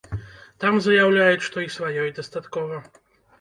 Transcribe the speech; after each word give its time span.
Там 0.63 0.79
заяўляюць, 0.85 1.43
што 1.49 1.61
і 1.65 1.69
сваёй 1.77 2.09
дастаткова. 2.21 2.81